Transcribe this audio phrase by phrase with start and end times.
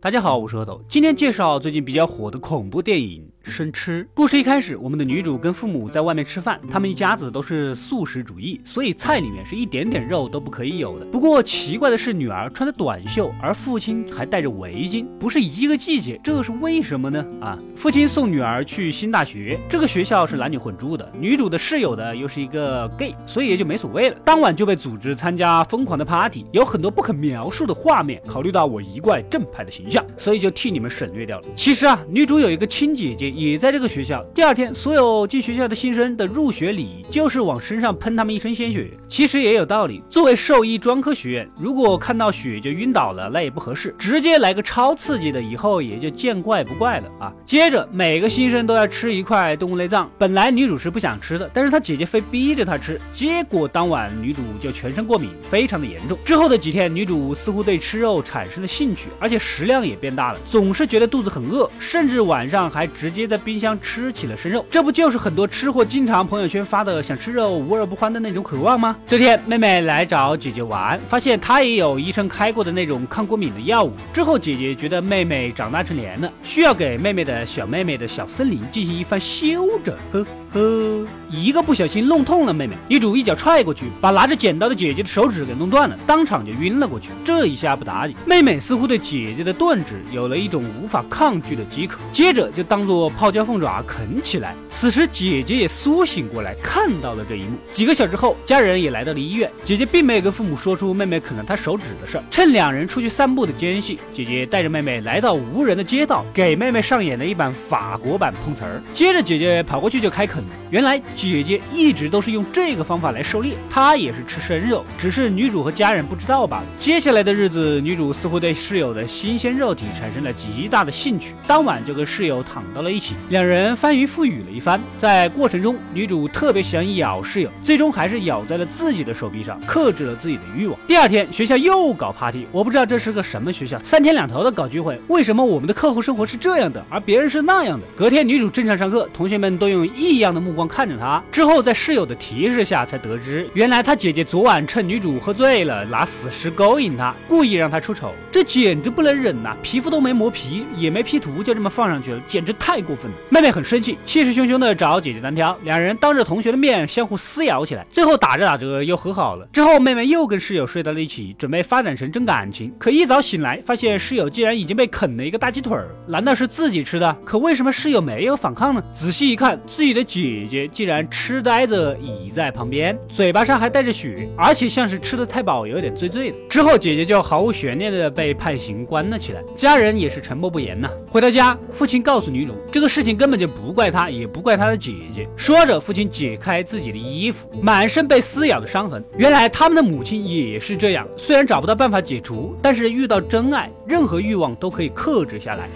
[0.00, 4.04] 大家好，我是阿斗，今天介绍最近比较火的恐怖电影《生吃》。
[4.14, 11.04] 故事一开始，我们的女主跟父母在外面吃饭，他们一家子都是素食主义，所以菜里面是一点点肉都不可以有的。
[11.06, 17.24] 不过奇怪的是，女儿穿的短袖，而父亲还戴着围巾，不是一个季节，这是为什么呢？
[17.40, 24.16] 啊，父亲送女儿去新大学，这个学校是男女混住的，女主的室友的又是一个 gay，所以也就没所谓了。
[24.24, 28.22] 当晚就被组织参加疯狂的 party，有很多不可描述的画面。
[28.26, 30.04] 考虑到我一贯正派的形象。
[30.16, 31.46] 所以就替你们省略掉了。
[31.54, 34.20] 其实啊，女主有一个亲姐姐也在这个学校。
[34.34, 38.90] 第二天，所有进学校的新生的入学礼就是往身上喷他们一身鲜血。
[39.08, 40.02] 其实也有道理。
[40.10, 47.32] 作为兽医专科学院，如果看到血就晕倒了，那也不合适，直接来个超刺激的，以后也就见怪不怪了啊。
[47.46, 50.10] 接着，每个新生都要吃一块动物内脏。
[50.18, 56.18] 本来女主是不想吃的，但是她姐姐非逼着她吃，结果当晚女主就全身过敏，非常的严重。
[56.24, 59.78] 之后的几天，女主似乎对吃肉产生了兴趣，而且食量。
[59.78, 64.64] 也变大了，总是觉得肚子很饿，甚至晚上还直接在冰箱吃起了生肉。
[64.70, 68.96] 这不就是很多吃货经常朋友圈发的想吃肉无肉不欢的那种渴望吗？
[69.06, 73.92] 这天，妹妹来找姐姐玩，发现她也有医生开过的那种抗过敏的药物。
[74.14, 79.94] 之后，姐姐觉得妹妹长大成年了，需要给妹妹的小妹妹的小森林进行一番修整。
[80.10, 87.08] 呵呵，一个不小心弄痛了妹妹，女主一脚踹过去，把拿着剪刀的姐姐的手指给弄断了，当场就晕了过去。
[87.24, 89.78] 这一下不打紧，妹妹似乎对姐姐的断。
[89.78, 94.54] 指有了一种无法抗拒的饥渴，接着就当做泡椒凤爪啃起来。
[94.68, 97.56] 此时姐姐也苏醒过来，看到了这一幕。
[97.72, 99.48] 几个小时后，家人也来到了医院。
[99.64, 102.24] 姐姐并没有跟父母说出妹妹啃了她手指的事儿。
[102.28, 108.82] 趁两人出去散步的间隙，姐姐带着妹妹来到无人的街道，给妹妹上演了一版法国版碰瓷儿。
[108.92, 110.42] 接着姐姐跑过去就开啃。
[110.70, 116.64] 原来姐姐一直都是用这个方法来狩猎，她也是吃生肉，只是女主和家人不知道罢了。
[116.78, 119.48] 接下来的日子，女主似乎对室友的新鲜。
[119.58, 124.80] 肉体产生了极大的兴趣，当晚就跟室友躺到了一起，两人翻云覆雨了一番。
[124.96, 130.78] 在过程中，女主特别想咬室友，最终还是咬在了自己的手臂上，克制了自己的欲望。
[130.86, 135.00] 第二天，学校又搞 party，我不知道这是个什么学校，三天两头的搞聚会。
[135.08, 137.86] 为什么我们的课后生活是这样的，而别人是那样的？
[137.96, 141.07] 隔天，女主正常上课，同学们都用异样的目光看着她。
[141.30, 148.12] 之后，在室友的提示下，才得知原来他姐姐昨晚趁女主喝醉了，拿死尸勾引她，故意让她出丑。
[148.30, 149.56] 这简直不能忍呐！
[149.62, 153.16] 皮肤都没磨皮，也没 P 图，就这么放上去了，简直太过分了。
[153.30, 159.46] 妹妹很生气，气势汹汹的找姐姐单挑，两人当着同学的面相互撕咬起来，最后打着打着又和好了。
[159.52, 162.72] 之后妹妹又跟室友睡到了一起，准备发展成真感情。
[162.78, 167.16] 可一早醒来，发现室友竟然已经被啃了一个大鸡腿儿，难道是自己吃的？
[167.24, 168.82] 可为什么室友没有反抗呢？
[168.92, 176.36] 仔细一看，自己的姐姐竟然痴呆着倚在旁边，嘴巴上还带着血，而且像是吃的太饱，有点醉醉的。
[176.48, 179.42] 之后姐姐就毫无悬念的被判刑关了起来。
[179.56, 180.88] 家人也是沉默不言呐。
[181.08, 185.28] 回到家，父亲告诉女主，这个事情根本就不怪他，也不怪他的姐姐。
[185.36, 189.02] 说着，父亲解开自己的衣服，满身被撕咬的伤痕。
[189.16, 195.68] 原来他们的母亲也是这样，虽然找不到办法解除，但是遇到真爱，任何欲望都可以克制下来。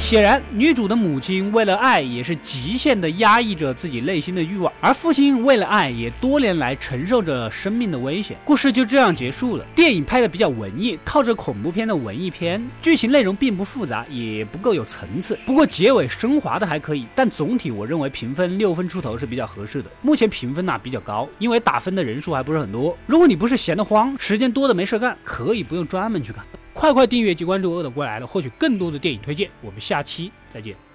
[0.00, 8.36] 显然，女主的母亲为了爱也是极限的压抑着自己内心的欲望，而父亲为了爱也多年来承受着生命的危险。
[8.44, 9.64] 故事就这样结束了。
[9.72, 15.38] 电影拍的比较文艺，靠着恐怖片的文艺片，剧情内容并不复杂，也不够有层次。
[15.46, 19.88] 不过结尾升华的还可以，但总体我认为评分六分出头是比较合适的。
[20.02, 22.96] 目前评分呢比较高，因为打分的人数还不是很多。
[23.06, 26.42] 如果你不是闲得慌，时间多的没事干，可以不用专门去看。
[26.80, 29.50] 快快订阅及关注“饿了过来了”，获取更多的电影推荐。
[29.60, 30.89] 我们下期再见。